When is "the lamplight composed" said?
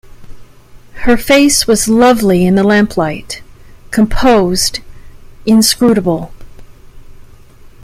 2.55-4.79